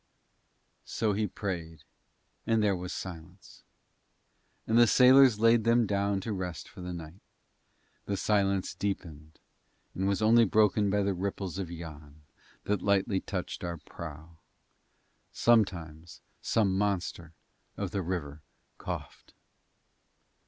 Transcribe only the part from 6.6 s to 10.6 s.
for the night. The silence deepened, and was only